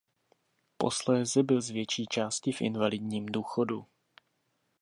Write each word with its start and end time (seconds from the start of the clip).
Posléze 0.77 1.43
byl 1.43 1.61
z 1.61 1.69
větší 1.69 2.05
části 2.05 2.51
v 2.51 2.61
invalidním 2.61 3.25
důchodu. 3.25 3.85